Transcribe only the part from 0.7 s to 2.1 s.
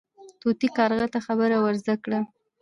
کارغه ته خبرې ور زده